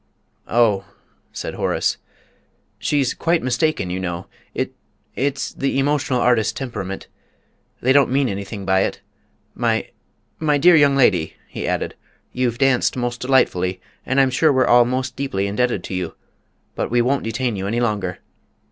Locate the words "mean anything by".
8.09-8.79